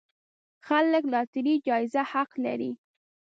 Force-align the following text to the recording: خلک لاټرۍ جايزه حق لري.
خلک 0.67 1.03
لاټرۍ 1.13 1.55
جايزه 1.67 2.01
حق 2.11 2.31
لري. 2.45 2.71